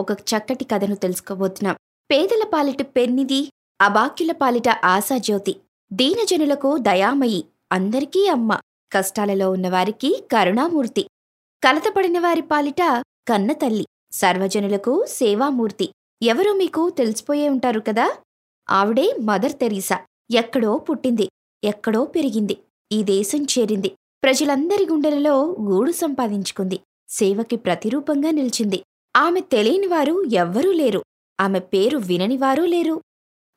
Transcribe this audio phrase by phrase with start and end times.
[0.00, 1.76] ఒక చక్కటి కథను తెలుసుకోబోతున్నాం.
[2.10, 5.56] పేదల పాలిట పెన్నిది అబాక్యుల పాలిట ఆశాజ్యోతి.
[5.92, 8.60] దీనజనులకు దయామయి అందరికీ అమ్మ.
[8.92, 11.02] కష్టాలలో ఉన్నవారికి కరుణామూర్తి.
[11.64, 15.92] కలతపడిన వారి పాలిట కన్న తల్లి సర్వజనులకు సేవామూర్తి.
[16.22, 18.16] ఎవరో మీకు తెలిసిపోయే ఉంటారు కదా?
[18.70, 19.98] ఆవిడే మదర్ తెరీసా.
[20.34, 21.28] ఎక్కడో పుట్టింది.
[21.64, 22.56] ఎక్కడో పెరిగింది.
[22.92, 23.96] ఈ దేశం చేరింది.
[24.22, 26.80] ప్రజలందరి గుండెలలో గూడు సంపాదించుకుంది.
[27.08, 28.82] సేవకి ప్రతిరూపంగా నిలిచింది.
[29.16, 31.04] ఆమె తెలియనివారు ఎవ్వరూ లేరు.
[31.40, 33.00] ఆమె పేరు విననివారూ లేరు.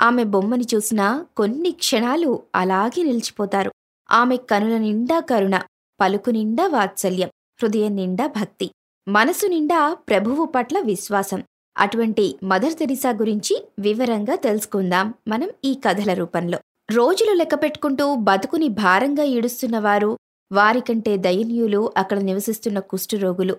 [0.01, 3.71] ఆమె బొమ్మని చూసినా కొన్ని క్షణాలు అలాగే నిలిచిపోతారు.
[4.11, 5.61] ఆమె కనుల నిండా కరుణ
[6.01, 7.29] పలుకు నిండా వాత్సల్యం
[7.63, 8.71] హృదయం నిండా భక్తి
[9.07, 11.43] మనసు నిండా ప్రభువు పట్ల విశ్వాసం.
[11.77, 16.59] అటువంటి మదర్ తెరిసా గురించి వివరంగా తెలుసుకుందాం మనం ఈ కథల రూపంలో.
[16.91, 20.17] రోజులు లెక్కపెట్టుకుంటూ బతుకుని భారంగా ఈడుస్తున్నవారు
[20.51, 23.57] వారికంటే దయనీయులు అక్కడ నివసిస్తున్న కుష్ఠరోగులు.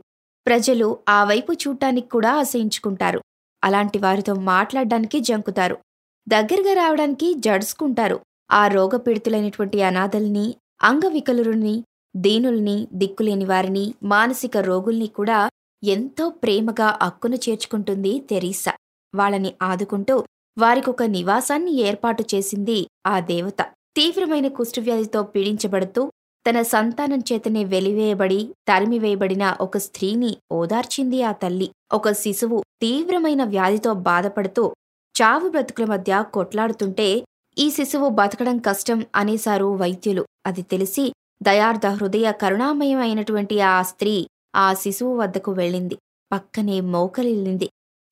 [0.49, 3.23] ప్రజలు ఆ వైపు చూడటానికి కూడా అసహించుకుంటారు
[3.65, 5.77] అలాంటి వారితో మాట్లాడడానికి జంకుతారు.
[6.29, 8.21] దగ్గరగా రావడానికి జడుసుకుంటారు.
[8.51, 11.85] ఆ రోగపీడితులైనటువంటి అనాథల్ని అంగవికలుని
[12.17, 15.51] దీనుల్ని దిక్కులేని వారిని మానసిక రోగుల్ని కూడా
[15.85, 18.75] ఎంతో ప్రేమగా అక్కున చేర్చుకుంటుంది తెరీసా.
[19.15, 20.25] వాళ్ళని ఆదుకుంటూ
[20.59, 23.61] వారికొక నివాసాన్ని ఏర్పాటు చేసింది ఆ దేవత.
[23.97, 26.11] తీవ్రమైన కుష్ఠవ్యాధితో పీడించబడుతూ
[26.49, 31.73] తన సంతానం చేతనే వెలివేయబడి తరిమివేయబడిన ఒక స్త్రీని ఓదార్చింది ఆ తల్లి.
[31.93, 34.75] ఒక శిశువు తీవ్రమైన వ్యాధితో బాధపడుతూ
[35.23, 37.25] చావు బ్రతుకుల మధ్య కొట్లాడుతుంటే
[37.59, 40.27] ఈ శిశువు బతకడం కష్టం అనేశారు వైద్యులు.
[40.47, 44.27] అది తెలిసి దయార్థ హృదయ కరుణామయమైనటువంటి ఆ స్త్రీ
[44.57, 45.99] ఆ శిశువు వద్దకు వెళ్ళింది.
[46.33, 47.67] పక్కనే మోకలిల్లింది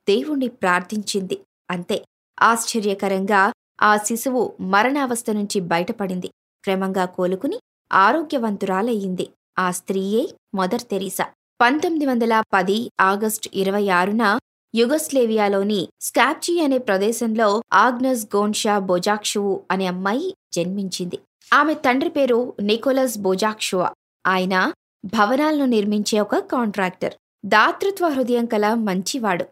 [0.08, 1.40] దేవుణ్ణి ప్రార్థించింది.
[1.70, 2.04] అంతే.
[2.42, 6.28] ఆశ్చర్యకరంగా ఆ శిశువు మరణావస్థ నుంచి బయటపడింది.
[6.64, 7.60] క్రమంగా కోలుకుని
[7.92, 9.30] ఆరోగ్యవంతురాలయ్యింది.
[9.58, 11.26] ఆ స్త్రీయే మదర్ తెరీసా.
[11.60, 14.38] పంతొమ్మిది వందల పది ఆగస్టు ఇరవై ఆరున
[14.74, 21.18] యుగస్లేవియాలోని స్కాప్జీ అనే ప్రదేశంలో ఆగ్నస్ గోన్షా బొజాక్షువు అనే అమ్మాయి జన్మించింది.
[21.52, 23.92] ఆమె తండ్రి పేరు నికోలస్ బోజాక్షువా.
[24.26, 24.72] ఆయన
[25.04, 27.14] భవనాలను నిర్మించే ఒక కాంట్రాక్టర్.
[27.46, 29.44] దాతృత్వ హృదయం కల మంచివాడు.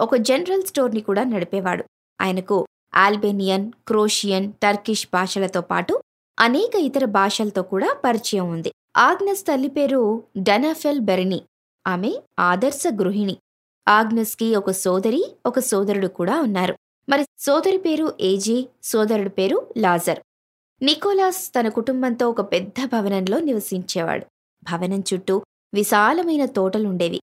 [0.00, 1.84] ఒక జనరల్ స్టోర్ని కూడా నడిపేవాడు.
[2.20, 6.02] ఆయనకు ఆల్బేనియన్ క్రోషియన్ టర్కిష్ భాషలతో పాటు
[6.38, 8.72] అనేక ఇతర భాషలతో కూడా పరిచయం ఉంది.
[8.96, 11.42] ఆగ్నస్ తల్లి పేరు డనాఫెల్ బెర్నీ.
[11.86, 13.36] ఆమె ఆదర్శ గృహిణి.
[13.88, 16.78] ఆగ్నస్కి ఒక సోదరి ఒక సోదరుడు కూడా ఉన్నారు.
[17.08, 20.18] మరి సోదరి పేరు ఏజీ సోదరుడి పేరు లాజర్.
[20.82, 24.26] నికోలాస్ తన కుటుంబంతో ఒక పెద్ద భవనంలో నివసించేవాడు.
[24.62, 25.42] భవనం చుట్టూ
[25.74, 27.20] విశాలమైన తోటలుండేవి.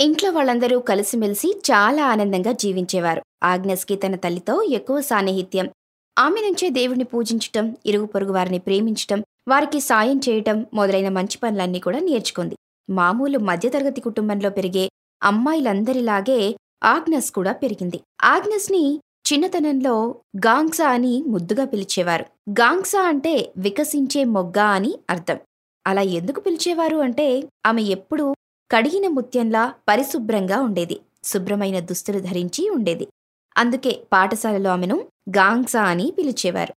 [0.00, 3.22] ఇంట్లో వాళ్ళందరూ కలిసిమెలిసి చాలా ఆనందంగా జీవించేవారు.
[3.42, 5.68] ఆగ్నస్కి తన తల్లితో ఎక్కువ సాన్నిహిత్యం
[6.18, 11.98] ఆమె నుంచే దేవుణ్ణి పూజించటం ఇరుగు పొరుగు వారిని ప్రేమించటం వారికి సాయం చేయటం మొదలైన మంచి పనులన్నీ కూడా
[11.98, 12.56] నేర్చుకుంది.
[12.90, 14.90] మామూలు మధ్యతరగతి కుటుంబంలో పెరిగే
[15.22, 18.00] అమ్మాయిలందరిలాగే ఆగ్నస్ కూడా పెరిగింది.
[18.24, 19.00] ఆగ్నస్ని
[19.32, 22.26] చిన్నతనంలో గాంగ్సా అని ముద్దుగా పిలిచేవారు.
[22.50, 25.38] గాంగ్సా అంటే వికసించే మొగ్గ అని అర్థం.
[25.86, 28.34] అలా ఎందుకు పిలిచేవారు అంటే ఆమె ఎప్పుడూ
[28.70, 31.00] కడిగిన ముత్యంలా పరిశుభ్రంగా ఉండేది.
[31.24, 33.08] శుభ్రమైన దుస్తులు ధరించి ఉండేది.
[33.56, 36.74] అందుకే పాఠశాలలో ఆమెను గాంగ్సా అని పిలిచేవారు.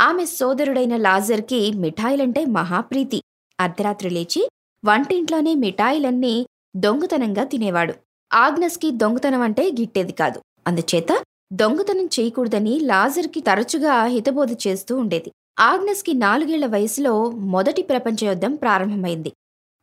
[0.00, 3.22] ఆమె సోదరుడైన లాజర్కి మిఠాయిలంటే మహాప్రీతి.
[3.60, 4.48] అర్ధరాత్రి లేచి
[4.84, 7.94] వంటింట్లోనే మిఠాయిలన్నీ దొంగతనంగా తినేవాడు.
[8.32, 10.42] ఆగ్నస్కి దొంగతనం అంటే గిట్టేది కాదు.
[10.66, 11.22] అందుచేత
[11.52, 15.32] దొంగతనం చేయకూడదని లాజర్కి తరచుగా హితబోధ చేస్తూ ఉండేది.
[15.58, 19.32] ఆగ్నస్కి నాలుగేళ్ళ వయసులో మొదటి ప్రపంచ యుద్ధం ప్రారంభమైంది.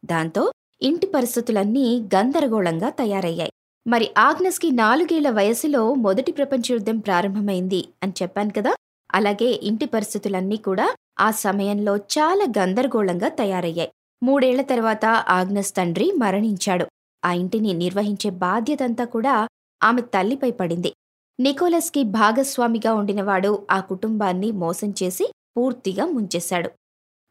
[0.05, 0.51] దాంతో
[0.81, 3.51] ఇంటి పరిస్థితులన్నీ గందరగోళంగా తయారయ్యాయి.
[3.87, 8.75] మరి ఆగ్నస్కి నాలుగేళ్ళ వయసులో మొదటి ప్రపంచ యుద్ధం ప్రారంభమైంది అని చెప్పాను కదా.
[9.15, 13.91] అలాగే ఇంటి పరిస్థితులన్నీ కూడా ఆ సమయంలో చాలా గందరగోళంగా తయారయ్యాయి.
[14.23, 16.85] మూడేళ్ళ తర్వాత ఆగ్నస్ తండ్రి మరణించాడు.
[17.25, 19.47] ఆ ఇంటిని నిర్వహించే బాధ్యతంతా కూడా
[19.83, 20.93] ఆమె తల్లిపై పడింది.
[21.39, 26.69] నికోలస్కి భాగస్వామిగా ఉండినవాడు ఆ కుటుంబాన్ని మోసం చేసి పూర్తిగా ముంచేశాడు.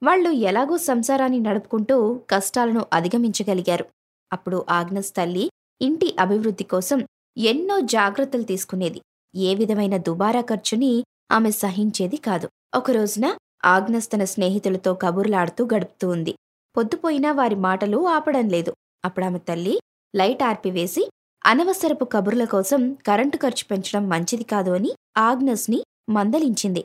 [0.02, 3.84] వాళ్ళు ఎలాగో సంసారాన్ని నడుపుకుంటూ కష్టాలను అధిగమించగలిగారు.
[4.32, 5.50] అప్పుడు ఆగ్నస్ తల్లి
[5.82, 9.00] ఇంటి అభివృద్ధి కోసం ఎన్నో జాగ్రత్తలు తీసుకునేది.
[9.34, 12.48] ఏ విధమైన దుబారా ఖర్చుని ఆమె సహించేది కాదు.
[12.74, 16.34] ఒకరోజున ఆగ్నస్ తన స్నేహితులతో కబుర్లాడుతూ గడుపుతూ ఉంది.
[16.76, 18.74] పొద్దుపోయినా వారి మాటలు ఆపడం లేదు.
[19.04, 19.80] అప్పుడామె తల్లి
[20.16, 21.10] లైట్ ఆర్పివేసి
[21.46, 26.84] అనవసరపు కబుర్ల కోసం కరెంటు ఖర్చు పెంచడం మంచిది కాదు అని ఆగ్నస్ని మందలించింది.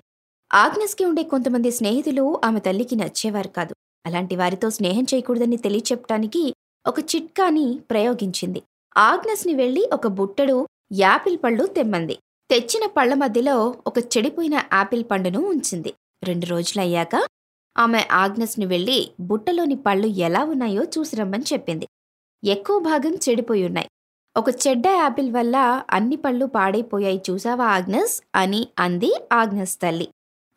[0.53, 3.75] ఆగ్నస్కి ఉండే కొంతమంది స్నేహితులు ఆమె తల్లికి నచ్చేవారు కాదు.
[4.05, 6.53] అలాంటి వారితో స్నేహం చేయకూడదని తెలియచెప్పటానికి
[6.87, 8.63] ఒక చిట్కాని ప్రయోగించింది.
[8.97, 12.17] ఆగ్నస్ని వెళ్ళి ఒక బుట్టడు యాపిల్ పళ్ళు తెమ్మంది.
[12.49, 15.93] తెచ్చిన పళ్ళ మధ్యలో ఒక చెడిపోయిన యాపిల్ పండును ఉంచింది.
[16.23, 17.27] రెండు రోజులయ్యాక
[17.77, 21.87] ఆమె ఆగ్నస్ని వెళ్ళి బుట్టలోని పళ్ళు ఎలా ఉన్నాయో చూసిరమ్మని చెప్పింది.
[22.43, 23.89] ఎక్కువ భాగం చెడిపోయి ఉన్నాయి.
[24.37, 28.23] ఒక చెడ్డ యాపిల్ వల్ల అన్ని పళ్ళు పాడైపోయాయి చూసావా ఆగ్నస్?
[28.35, 30.09] అని అంది ఆగ్నస్ తల్లి.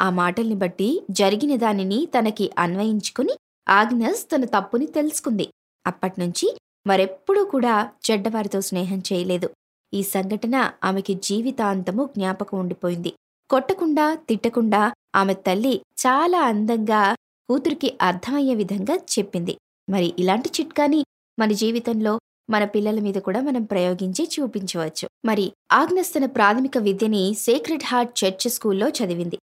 [0.03, 3.33] ఆ మాటల్ని బట్టి జరిగిన దానిని తనకి అన్వయించుకుని
[3.69, 5.49] ఆగ్నస్ తన తప్పుని తెలుసుకుంది.
[5.87, 9.51] అప్పటినుంచి మరెప్పుడూ కూడా చెడ్డవారితో స్నేహం చేయలేదు.
[9.95, 13.13] ఈ సంఘటన ఆమెకి జీవితాంతము జ్ఞాపకం ఉండిపోయింది.
[13.51, 17.15] కొట్టకుండా తిట్టకుండా ఆమె తల్లి చాలా అందంగా
[17.49, 19.59] కూతురికి అర్థమయ్యే విధంగా చెప్పింది.
[19.89, 21.05] మరి ఇలాంటి చిట్కాని
[21.39, 22.21] మన జీవితంలో
[22.51, 25.09] మన పిల్లల మీద కూడా మనం ప్రయోగించి చూపించవచ్చు.
[25.25, 29.39] మరి ఆగ్నస్ తన ప్రాథమిక విద్యని సేక్రెడ్ హార్ట్ చర్చ్ స్కూల్లో చదివింది.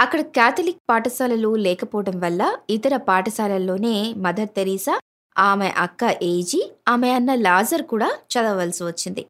[0.00, 5.00] అక్కడ క్యాథలిక్ పాఠశాలలు లేకపోవడం వల్ల ఇతర పాఠశాలల్లోనే మదర్ తెరీసా
[5.38, 9.26] ఆమె అక్క ఏజీ ఆమె అన్న లాజర్ కూడా చదవవలసి వచ్చింది.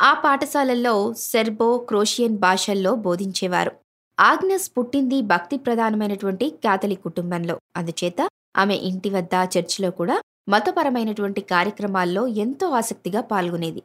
[0.00, 3.72] ఆ పాఠశాలల్లో సెర్బో క్రోషియన్ భాషల్లో బోధించేవారు.
[4.20, 7.60] ఆగ్నస్ పుట్టింది భక్తి ప్రధానమైనటువంటి క్యాథలిక్ కుటుంబంలో.
[7.76, 13.82] అందుచేత ఆమె ఇంటి వద్ద చర్చిలో కూడా మతపరమైనటువంటి కార్యక్రమాల్లో ఎంతో ఆసక్తిగా పాల్గొనేది.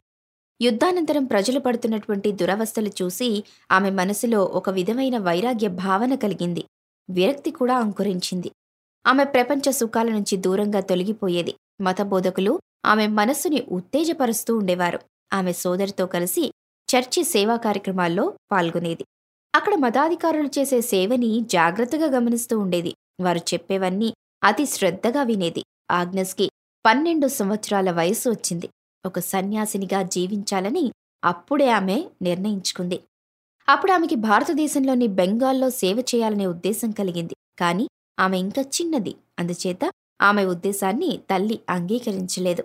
[0.62, 6.64] యుద్ధానంతరం ప్రజలు పడుతున్నటువంటి దురవస్థలు చూసి ఆమె మనసులో ఒక విధమైన వైరాగ్య భావన కలిగింది.
[7.10, 8.50] విరక్తి కూడా అంకురించింది.
[9.06, 11.54] ఆమె ప్రపంచ సుఖాల నుంచి దూరంగా తొలగిపోయేది.
[11.80, 15.00] మతబోధకులు ఆమె మనస్సుని ఉత్తేజపరుస్తూ ఉండేవారు.
[15.32, 16.52] ఆమె సోదరితో కలిసి
[16.88, 19.04] చర్చి సేవా కార్యక్రమాల్లో పాల్గొనేది.
[19.54, 22.94] అక్కడ మతాధికారులు చేసే సేవని జాగ్రత్తగా గమనిస్తూ ఉండేది.
[23.20, 24.14] వారు చెప్పేవన్నీ
[24.44, 25.64] అతి శ్రద్ధగా వినేది.
[25.90, 26.50] ఆగ్నస్కి
[26.86, 28.68] పన్నెండు సంవత్సరాల వయసు వచ్చింది.
[29.06, 30.92] ఒక సన్యాసినిగా జీవించాలని
[31.24, 33.00] అప్పుడే ఆమె నిర్ణయించుకుంది.
[33.68, 37.34] అప్పుడు ఆమెకి భారతదేశంలోని బెంగాల్లో సేవ చేయాలనే ఉద్దేశం కలిగింది.
[37.58, 37.88] కానీ
[38.18, 39.14] ఆమె ఇంకా చిన్నది.
[39.38, 39.90] అందుచేత
[40.22, 42.64] ఆమె ఉద్దేశాన్ని తల్లి అంగీకరించలేదు.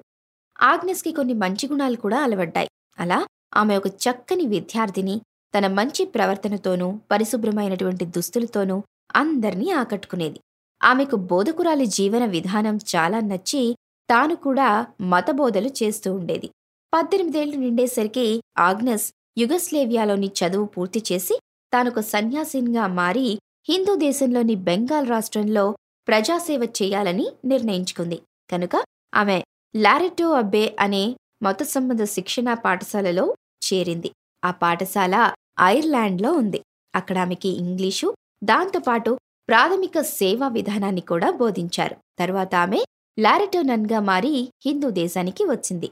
[0.62, 2.70] ఆగ్నెస్కి కొన్ని మంచి గుణాలు కూడా అలవడ్డాయి.
[3.00, 3.28] అలా
[3.58, 5.22] ఆమె ఒక చక్కని విద్యార్థిని
[5.58, 8.84] తన మంచి ప్రవర్తనతోనూ పరిశుభ్రమైనటువంటి దుస్తులతోనూ
[9.16, 10.40] అందర్నీ ఆకట్టుకునేది.
[10.84, 13.76] ఆమెకు బోధకురాలి జీవన విధానం చాలా నచ్చి
[14.10, 16.50] తాను కూడా మతబోధలు చేస్తూ ఉండేది.
[16.94, 21.40] పద్దెనిమిదేళ్ళు నిండేసరికి ఆగ్నస్ యుగస్లేవియాలోని చదువు పూర్తి చేసి
[21.74, 25.76] తానొక సన్యాసినిగా మారి హిందూ దేశంలోని బెంగాల్ రాష్ట్రంలో
[26.08, 28.22] ప్రజాసేవ చేయాలని నిర్ణయించుకుంది.
[28.52, 28.84] కనుక
[29.14, 29.44] ఆమె
[29.76, 33.36] లారెటో అబ్బే అనే మత సంబంధ శిక్షణా పాఠశాలలో
[33.66, 34.12] చేరింది.
[34.46, 35.32] ఆ పాఠశాల
[35.62, 36.64] ఐర్లాండ్లో ఉంది.
[36.96, 39.18] అక్కడ ఆమెకి ఇంగ్లీషు దాంతోపాటు
[39.50, 41.96] ప్రాథమిక సేవా విధానాన్ని కూడా బోధించారు.
[42.20, 42.86] తర్వాత ఆమె
[43.20, 45.90] లారెటోనన్గా మారి హిందూ దేశానికి వచ్చింది.